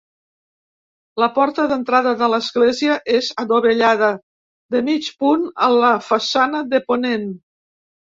La 1.23 1.25
porta 1.33 1.65
d'entrada 1.71 2.13
a 2.27 2.29
l'església 2.33 2.95
és 3.17 3.29
adovellada, 3.43 4.09
de 4.77 4.81
mig 4.87 5.11
punt, 5.25 5.45
a 5.67 5.69
la 5.83 5.93
façana 6.07 6.63
de 6.73 6.81
ponent. 6.89 7.29